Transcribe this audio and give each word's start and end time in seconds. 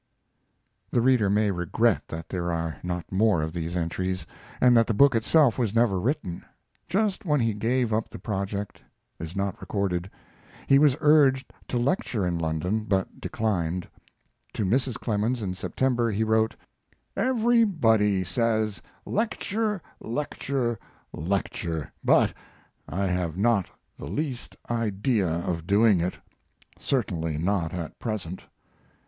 The 0.89 0.99
reader 0.99 1.29
may 1.29 1.51
regret 1.51 2.07
that 2.07 2.29
there 2.29 2.51
are 2.51 2.77
not 2.81 3.11
more 3.11 3.43
of 3.43 3.53
these 3.53 3.77
entries, 3.77 4.25
and 4.59 4.75
that 4.75 4.87
the 4.87 4.95
book 4.95 5.13
itself 5.13 5.59
was 5.59 5.75
never 5.75 5.99
written. 5.99 6.43
Just 6.87 7.23
when 7.23 7.39
he 7.39 7.53
gave 7.53 7.93
up 7.93 8.09
the 8.09 8.17
project 8.17 8.81
is 9.19 9.35
not 9.35 9.61
recorded. 9.61 10.09
He 10.65 10.79
was 10.79 10.97
urged 11.01 11.53
to 11.67 11.77
lecture 11.77 12.25
in 12.25 12.39
London, 12.39 12.83
but 12.85 13.21
declined. 13.21 13.87
To 14.53 14.65
Mrs. 14.65 14.95
Clemens, 14.99 15.43
in 15.43 15.53
September, 15.53 16.09
he 16.09 16.23
wrote: 16.23 16.55
Everybody 17.15 18.23
says 18.23 18.81
lecture, 19.05 19.83
lecture, 19.99 20.79
lecture, 21.13 21.91
but 22.03 22.33
I 22.89 23.05
have 23.05 23.37
not 23.37 23.69
the 23.99 24.07
least 24.07 24.57
idea 24.67 25.29
of 25.29 25.67
doing 25.67 25.99
it; 25.99 26.15
certainly 26.79 27.37
not 27.37 27.71
at 27.71 27.99
present. 27.99 28.45